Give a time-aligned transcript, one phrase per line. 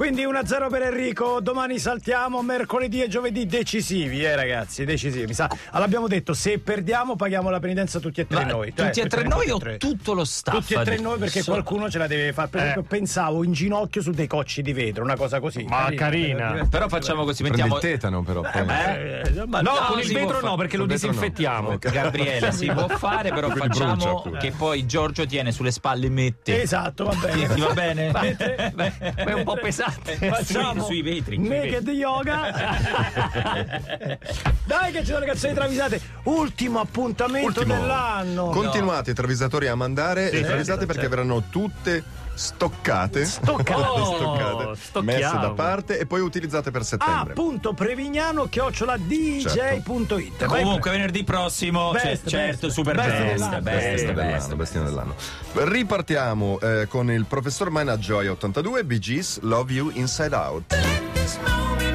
[0.00, 5.26] Quindi 1-0 per Enrico, domani saltiamo, mercoledì e giovedì decisivi, eh ragazzi, decisivi.
[5.26, 8.72] Mi sa, l'abbiamo detto, se perdiamo paghiamo la penitenza tutti e tre Ma noi.
[8.72, 9.76] tutti Cioè, e tre noi o tutti e tre.
[9.76, 10.54] tutto lo staff?
[10.56, 12.48] Tutti e tre noi perché So- qualcuno ce la deve fare.
[12.48, 15.64] Per esempio, pensavo in ginocchio su dei cocci di vetro, una cosa così.
[15.64, 16.66] Ma carina.
[16.70, 17.74] Però facciamo così, Prendi mettiamo...
[17.74, 18.42] il tetano però.
[18.42, 20.92] Eh, ma No, No, con il vetro no, perché lo no.
[20.92, 21.72] disinfettiamo.
[21.72, 21.90] Ok.
[21.90, 26.62] Gabriele, si può fare, però facciamo che poi Giorgio tiene sulle spalle mette.
[26.62, 27.54] Esatto, va bene.
[27.54, 28.10] Ti, va bene?
[29.14, 29.88] È un po' pesante.
[29.90, 32.50] Facciamo sui vetri, sui Naked yoga.
[34.64, 36.00] Dai che ci sono le canzoni travisate.
[36.24, 37.74] Ultimo appuntamento Ultimo.
[37.74, 38.48] dell'anno.
[38.50, 42.02] Continuate, travisatori, a mandare le travisate perché verranno tutte
[42.40, 43.78] stoccate, Stoccate.
[43.90, 47.34] Oh, stoccate, messe da parte e poi utilizzate per Ah, settembre.
[47.34, 50.46] punto Prevignano chiocciola dj.it.
[50.46, 52.28] Vai- Comunque venerdì prossimo, Best, cioè, best.
[52.28, 53.60] certo, super Best best, dell'anno.
[53.60, 54.12] best, Bestia
[54.56, 55.14] best, dell'anno.
[55.52, 61.89] Ripartiamo eh, con il professor Mana Joy 82, Bee Gees, Love You Inside Out.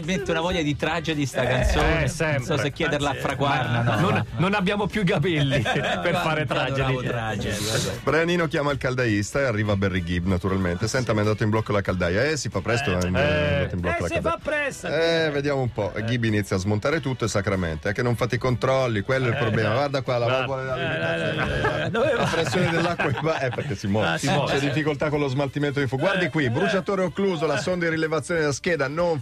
[0.00, 2.04] Mi mette una voglia di tragedy sta canzone.
[2.04, 2.32] eh.
[2.36, 3.82] Non so se chiederla a Fraguarna.
[3.82, 4.00] No.
[4.00, 7.06] Non, non abbiamo più capelli per fare Adoravo tragedi.
[7.06, 7.98] tragedy, vabbè.
[8.02, 10.88] Brianino chiama il caldaista e arriva Barry Gibb naturalmente.
[10.88, 12.24] Senta, mi è andato in blocco la caldaia.
[12.24, 14.22] Eh, si fa presto, eh, mi è andato in blocco Eh, la si caldaia.
[14.22, 14.86] fa presto.
[14.88, 15.92] Eh, vediamo un po'.
[16.04, 17.90] Gibb inizia a smontare tutto e sacramente.
[17.90, 19.72] È che non fate i controlli, quello è il problema.
[19.74, 24.18] Guarda qua, la, la, la pressione dell'acqua eh, perché si muove.
[24.18, 24.52] si muove.
[24.52, 26.04] C'è difficoltà con lo smaltimento di fuoco.
[26.04, 29.20] Guardi qui, bruciatore occluso, la sonda di rilevazione della scheda non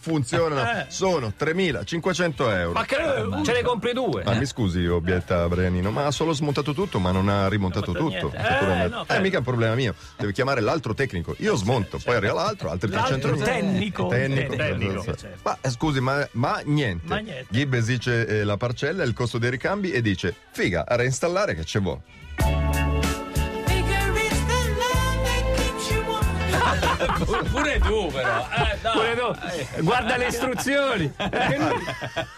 [0.64, 0.86] funzionano.
[0.88, 2.72] Sono 3.500 euro.
[2.72, 2.96] Ma che
[3.44, 4.22] ce ne compri due?
[4.24, 8.08] Ma mi scusi, obietta Brianino, ma ha solo smontato tutto, ma non ha rimontato tutto.
[8.08, 8.36] niente.
[8.36, 8.84] Naturalmente.
[8.84, 9.94] Eh, no, Eh, mica è un problema mio.
[10.16, 11.34] Deve chiamare l'altro tecnico.
[11.38, 13.44] Io smonto, poi arriva l'altro, altri 300 L'altro euro.
[13.44, 14.06] tecnico.
[14.08, 15.20] Tecnico, Tecnico, certo.
[15.20, 15.38] certo.
[15.42, 17.06] Ma eh, scusi, ma, ma niente.
[17.06, 17.46] Ma niente.
[17.48, 21.64] Gibb esice eh, la parcella, il costo dei ricambi e dice: Figa, a reinstallare che
[21.64, 22.61] ce vuole.
[27.50, 28.46] Pure tu, però.
[28.56, 28.90] Eh, no.
[28.92, 29.82] Pure tu.
[29.82, 31.12] Guarda le istruzioni.
[31.16, 31.84] Lui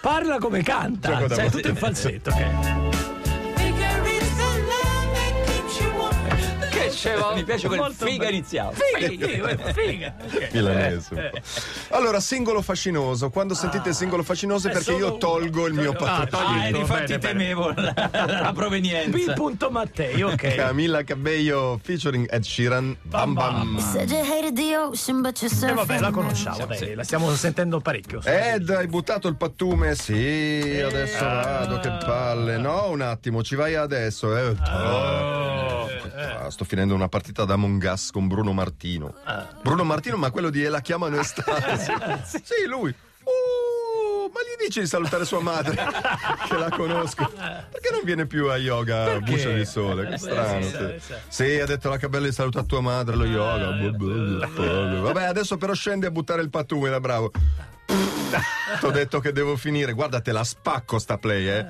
[0.00, 1.10] parla come canta.
[1.10, 1.50] Bambino.
[1.50, 2.30] tutto in falsetto.
[2.30, 2.93] ok.
[7.14, 7.34] L'ho?
[7.34, 8.36] Mi piace quel Molto figa bello.
[8.36, 8.76] iniziale.
[8.76, 10.14] Figa, figa, figa.
[10.24, 10.48] Ok.
[10.52, 11.42] Milanese Eh.
[11.90, 13.30] Allora, singolo fascinoso.
[13.30, 15.16] Quando sentite singolo fascinoso è è perché io uno.
[15.18, 15.94] tolgo il mio Ah,
[16.26, 16.56] patrocinio.
[16.56, 17.18] Ah, Bene, infatti bene.
[17.18, 17.94] temevo la,
[18.40, 19.32] la provenienza.
[19.34, 19.66] B.
[19.70, 20.54] Mattei, ok.
[20.54, 22.96] Camilla Cabello featuring Ed Sheeran.
[23.02, 23.78] Bam bam.
[23.94, 24.92] You're
[25.44, 25.74] E surfing.
[25.74, 28.20] vabbè, la conosciamo, dai, la stiamo sentendo parecchio.
[28.22, 29.94] Ed hai buttato il pattume?
[29.94, 32.56] Sì, adesso vado, che palle.
[32.58, 34.36] No, un attimo, ci vai adesso.
[34.36, 35.43] Eh.
[36.24, 39.14] Ah, sto finendo una partita da Among Us con Bruno Martino.
[39.62, 41.78] Bruno Martino, ma quello di E la chiamano estate.
[42.24, 42.40] sì.
[42.42, 42.94] sì, lui.
[43.24, 45.74] Uh, ma gli dici di salutare sua madre,
[46.48, 47.26] che la conosco.
[47.26, 50.08] Perché non viene più a yoga a Buccia di Sole?
[50.08, 50.62] Che strano.
[50.62, 51.14] sì.
[51.28, 53.70] Sì, ha detto la cabella di salutare tua madre, lo yoga.
[55.00, 57.32] Vabbè, adesso però scende a buttare il pattume, da bravo.
[58.80, 59.92] T'ho detto che devo finire.
[59.92, 61.66] Guarda, te la spacco sta play, eh.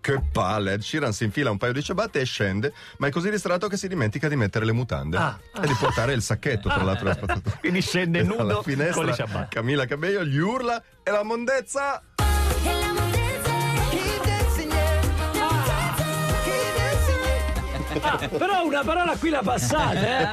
[0.00, 0.74] Che palle.
[0.74, 3.76] Ed Sheeran si infila un paio di ciabatte e scende, ma è così distratto che
[3.76, 5.18] si dimentica di mettere le mutande
[5.60, 7.12] e di portare il sacchetto, tra l'altro.
[7.12, 7.56] spazzatura.
[7.60, 9.54] Quindi scende nudo finestra, con le ciabatte.
[9.54, 12.00] Camilla Cabello gli urla e la mondezza.
[12.00, 13.14] E la mondezza.
[18.02, 20.26] Ah, però una parola qui la passate, eh?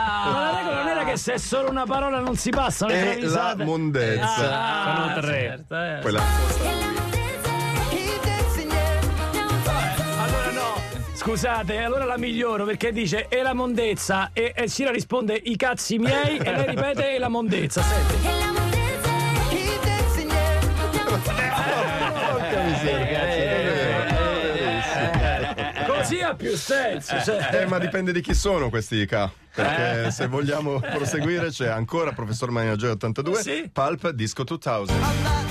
[1.14, 3.58] Che se è solo una parola non si passano le E travisate.
[3.60, 4.26] la mondezza.
[4.52, 5.40] Ah, Sono tre.
[5.42, 6.00] certo, eh.
[6.02, 6.22] Poi la-
[10.24, 10.74] Allora no,
[11.14, 15.98] scusate, allora la miglioro perché dice e la mondezza e, e Cira risponde i cazzi
[16.00, 18.63] miei e lei ripete e la mondezza, senti.
[26.22, 27.62] Ha più senso, cioè.
[27.62, 29.30] Eh, ma dipende di chi sono questi K.
[29.54, 33.70] Perché se vogliamo proseguire c'è ancora Professor Mania Joy 82, Sì.
[33.72, 35.43] Pulp Disco 2000.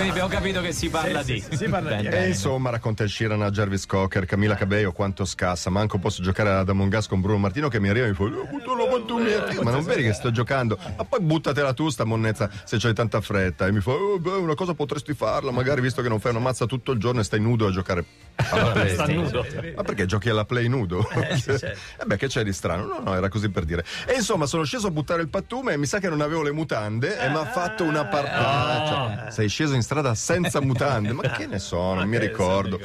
[0.00, 1.44] Quindi abbiamo capito che si parla di.
[1.50, 2.24] si parla di- Bene.
[2.24, 6.50] E insomma racconta il Sheeran a Jarvis Cocker, Camilla Cabello quanto scassa, manco posso giocare
[6.50, 8.86] ad Among Us con Bruno Martino che mi arriva e mi fa "Eh, butto la
[8.86, 9.46] pantomima".
[9.46, 10.78] Figa, ma non vedi che sto giocando?
[10.96, 14.30] Ma poi buttatela tu sta monnezza se c'hai tanta fretta e mi fa "Oh, beh,
[14.30, 17.24] una cosa potresti farla, magari visto che non fai una mazza tutto il giorno e
[17.24, 18.04] stai nudo a giocare
[18.36, 18.92] alla play.
[18.94, 19.46] Sta nudo.
[19.76, 21.06] Ma perché giochi alla play nudo?
[21.20, 22.84] Eh beh, che c'è di strano?
[22.86, 23.84] No, no, era così per dire.
[24.06, 26.52] E insomma, sono sceso a buttare il pattume e mi sa che non avevo le
[26.52, 29.30] mutande e mi ha fatto una partita.
[29.30, 31.12] Sei sceso in strada senza mutande?
[31.12, 32.78] Ma che ne so, non mi ricordo.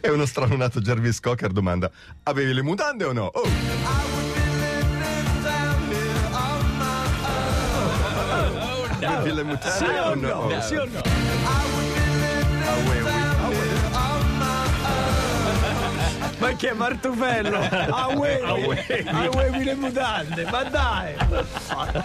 [0.00, 1.90] e uno stralunato Jarvis Cocker domanda:
[2.24, 3.30] Avevi le mutande o no?
[3.32, 3.42] Oh.
[9.00, 10.48] Avevi le mutande Sì o no?
[10.48, 10.60] no?
[10.60, 11.00] Sì o no?
[16.44, 17.58] Ma che è Martufello?
[17.58, 21.14] A Wevi, a Wevi le mutande, ma dai!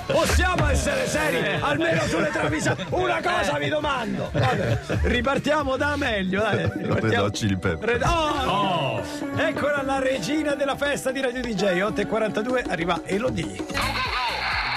[0.06, 2.86] Possiamo essere seri, almeno sulle travisate.
[2.90, 4.30] Una cosa vi domando.
[4.32, 6.58] Vabbè, ripartiamo da meglio, dai.
[6.58, 7.90] Red Ripartiamo- Hot Chili Pepper.
[7.90, 9.02] Red- oh!
[9.36, 14.09] Eccola la regina della festa di Radio DJ, 8.42, arriva Elodie.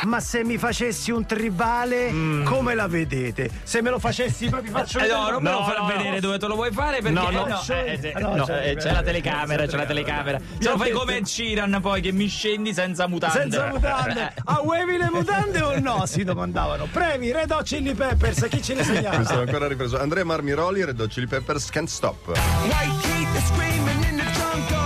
[0.05, 2.13] Ma se mi facessi un tribale,
[2.45, 3.49] come la vedete?
[3.63, 6.11] Se me lo facessi proprio faccio Eh, no, non me lo No, far no, vedere
[6.15, 6.21] no.
[6.21, 8.71] dove te lo vuoi fare perché No, no, eh, eh, eh, Ah, no, no, c'è-
[8.71, 10.41] eh, c'è la telecamera, c'è la telecamera.
[10.59, 13.39] Se lo fai come Ciran poi che mi scendi senza mutande.
[13.39, 14.35] Senza mutande.
[14.45, 16.05] A Wevi le mutande o no?
[16.13, 16.87] Si domandavano.
[16.91, 19.41] Previ, Red Hot Chili Peppers, chi ce ne Mi sono segnala?
[19.41, 19.99] ancora ripreso.
[20.01, 22.27] Andrea Marmiroli, Red Hot Chili Peppers, Can't Stop.
[22.27, 24.82] White heat is screaming in the jungle.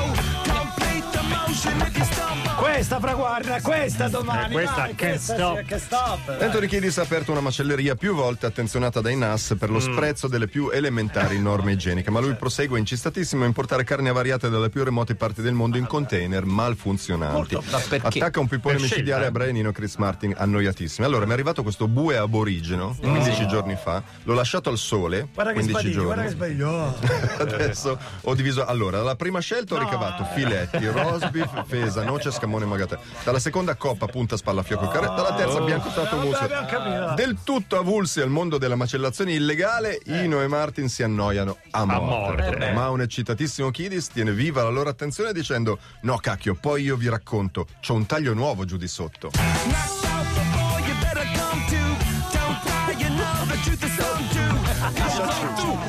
[2.76, 4.50] Questa fra guarda, questa domani.
[4.50, 5.58] Eh, questa vai, can't questa stop.
[5.58, 6.36] sì, Can't stop.
[6.42, 10.46] Anthony Kiddis ha aperto una macelleria più volte attenzionata dai NAS per lo sprezzo delle
[10.46, 15.14] più elementari norme igieniche, ma lui prosegue incistatissimo a importare carni avariate dalle più remote
[15.14, 17.54] parti del mondo in container malfunzionanti.
[17.54, 18.18] Ma perché?
[18.18, 21.06] Attacca un pipone micidiale a Brianino Chris Martin, annoiatissimo.
[21.06, 25.52] Allora, mi è arrivato questo bue aborigeno 15 giorni fa, l'ho lasciato al sole Guarda
[25.54, 26.62] che 15 sbadiglio, guarda che giorni.
[26.62, 26.94] Oh.
[27.40, 28.66] Adesso ho diviso.
[28.66, 32.98] Allora, dalla prima scelta ho ricavato filetti, roast beef, fesa, noce, scamone e magate.
[33.24, 35.06] Dalla seconda coppa, punta, spalla, fiocco, carre.
[35.06, 37.14] Dalla terza, bianco, stato, muso.
[37.14, 42.72] Del tutto avulsi al mondo della macellazione illegale, Ino e Martin si annoiano a morte.
[42.72, 47.08] Ma un eccitatissimo Kidis tiene viva la loro attenzione dicendo: No, cacchio, poi io vi
[47.08, 49.30] racconto, c'ho un taglio nuovo giù di sotto.
[49.30, 51.76] Knocked out before you better come to.
[52.36, 54.15] Don't cry, you know the truth is some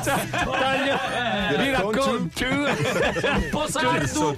[0.04, 0.98] Taglio,
[1.58, 2.46] vi racconto.
[2.48, 4.38] Un po' sardo.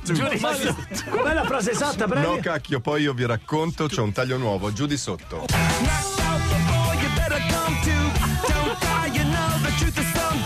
[1.09, 2.06] Com'è la frase esatta?
[2.06, 5.45] No, cacchio, poi io vi racconto, c'ho un taglio nuovo giù di sotto.
[5.47, 7.91] Knocked out before you better come to.
[8.51, 10.38] Don't cry, you know the truth is some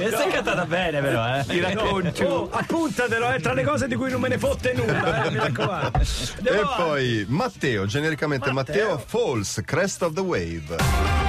[0.00, 1.44] E sei cantata bene, però, eh.
[1.46, 2.24] Ti racconto.
[2.26, 5.36] Oh, appuntatelo, è tra le cose di cui non me ne fotte nulla, eh, mi
[5.38, 5.98] raccomando.
[6.36, 6.82] Andiamo E avanti.
[6.82, 11.27] poi Matteo, genericamente Matteo, Falls, Crest of the Wave.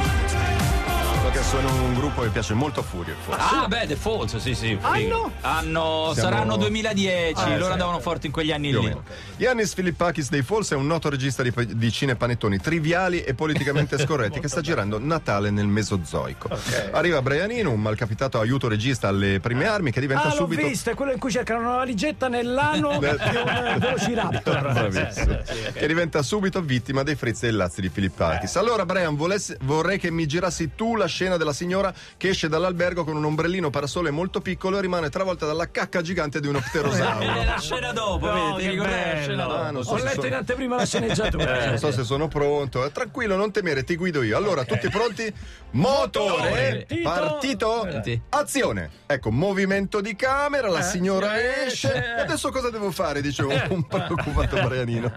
[1.50, 3.16] Sono un gruppo che piace molto a Furio.
[3.30, 4.78] Ah, beh, The Falls, sì, sì.
[4.80, 4.86] figo.
[4.88, 5.32] Anno?
[5.42, 7.72] Anno Siamo- saranno 2010, Ah, loro sì.
[7.72, 8.96] andavano forti in quegli anni Più lì.
[9.38, 14.40] Yannis Filippakis dei Falls è un noto regista di, di cinepanettoni triviali e politicamente scorretti
[14.40, 16.50] che sta girando Natale nel Mesozoico.
[16.92, 20.68] Arriva Brian Eno, un malcapitato aiuto regista alle prime armi che diventa Ah, l'ho subito
[20.68, 24.72] visto, è quello in cui cercano una valigetta nell'ano di un velociraptor.
[24.72, 25.38] Bravissimo.
[25.74, 28.56] Che diventa subito vittima dei frizzi e dei lazzi di Filippakis.
[28.58, 33.04] Allora, Brian, volessi- vorrei che mi girassi tu la scena della signora che esce dall'albergo
[33.04, 36.62] con un ombrellino parasole molto piccolo e rimane travolta dalla cacca gigante di uno Eh,
[36.62, 37.26] pterosauro.
[37.44, 39.56] la scena dopo, No, vedi, che la scena dopo?
[39.56, 41.66] Ah, non so Ho se letto in sono- anteprima la sceneggiatura.
[41.66, 42.86] non so se sono pronto.
[42.86, 44.38] Eh, Tranquillo, non temere, ti guido io.
[44.38, 45.34] Allora, tutti pronti?
[45.72, 46.86] Motore!
[47.02, 47.10] Partito!
[47.10, 47.88] Partito!
[47.90, 48.22] Senti.
[48.30, 48.90] Azione!
[49.08, 51.88] Ecco, movimento di camera, la signora esce.
[51.94, 52.06] esce.
[52.18, 53.22] E adesso cosa devo fare?
[53.22, 55.12] Dice un, un preoccupato Brianino.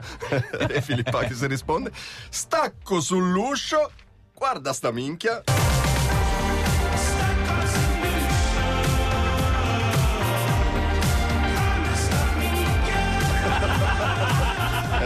[0.69, 1.91] e Filippakis risponde:
[2.29, 3.91] Stacco sull'uscio,
[4.35, 5.43] guarda sta minchia.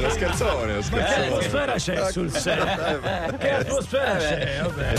[0.07, 1.27] Lo scherzone, lo Che scherzone.
[1.27, 3.37] atmosfera c'è sul set?
[3.39, 4.61] Che atmosfera c'è?
[4.63, 4.93] Vabbè.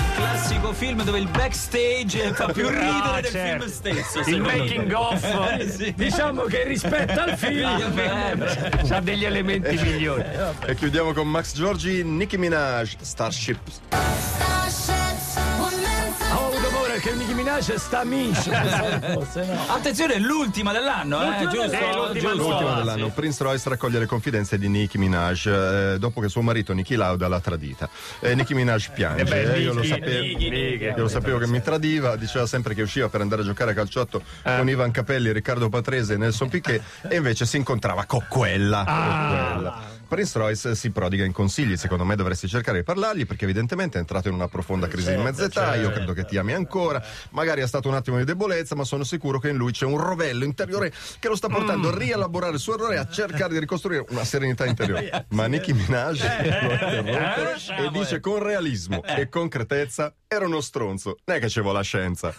[0.00, 3.66] Il classico film dove il backstage fa più ridere Ah, del certo.
[3.68, 3.72] film
[4.04, 4.30] stesso.
[4.30, 5.16] Il making of.
[5.78, 5.92] Sì.
[5.96, 10.24] Diciamo che rispetto al film Eh, ha degli elementi migliori.
[10.66, 13.58] E chiudiamo con Max Giorgi, Nicki Minaj, Starship.
[17.00, 21.66] Che Nicki Minaj sta mincio forse no Attenzione, è l'ultima dell'anno, eh, L'ultima giusto?
[21.68, 21.96] dell'anno.
[22.06, 22.48] l'ultima Giusto.
[22.48, 23.12] L'ultima dell'anno, sì.
[23.14, 27.28] Prince Royce raccoglie le confidenze di Nicki Minaj eh, dopo che suo marito Nicki Lauda
[27.28, 27.88] l'ha tradita.
[28.20, 29.22] E Nicki Minaj piange.
[29.22, 30.84] Eh beh, eh, io, lo sapevo, Nicki, Nicki.
[30.84, 33.74] io lo sapevo che mi tradiva, diceva sempre che usciva per andare a giocare a
[33.74, 34.56] calciotto Eh.
[34.56, 38.84] con Ivan Capelli, Riccardo Patrese e Nelson Piquet e invece si incontrava con quella.
[38.86, 38.94] Ah.
[39.06, 39.96] con quella.
[40.08, 44.00] Prince Royce si prodiga in consigli, secondo me dovresti cercare di parlargli perché evidentemente è
[44.00, 47.60] entrato in una profonda crisi di mezza età, io credo che ti ami ancora, magari
[47.60, 50.44] è stato un attimo di debolezza, ma sono sicuro che in lui c'è un rovello
[50.44, 54.06] interiore che lo sta portando a rielaborare il suo errore e a cercare di ricostruire
[54.08, 55.26] una serenità interiore.
[55.30, 56.20] Ma Nicki Minaj
[56.62, 61.60] lo interrompe e dice con realismo e concretezza era uno stronzo, non è che ci
[61.60, 62.34] vuole la scienza.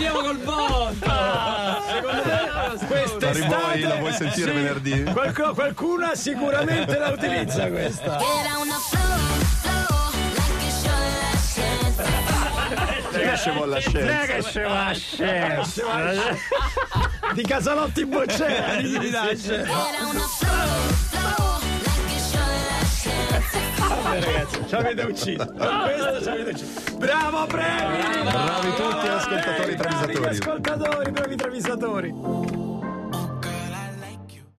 [0.00, 1.12] Finiamo col botto!
[2.86, 5.02] quest'estate La rivuoi- la vuoi sentire venerdì?
[5.04, 9.18] qualcuno, qualcuna sicuramente la utilizza questa Get on the floor,
[9.60, 12.02] floor, like it's your last chance.
[13.12, 13.80] che ci vuole la
[14.94, 15.84] scienza?
[17.34, 19.54] Di Casalotti in boccera, di Minacce.
[19.60, 20.06] Era
[23.78, 25.44] Vabbè, ragazzi, ci avete ucciso.
[25.46, 26.96] Con questo ci avete ucciso.
[26.98, 28.22] Bravo, premi!
[28.30, 30.28] Bravi tutti, ascoltatori Bravi travisatori.
[30.28, 32.59] ascoltatori, bravi travisatori.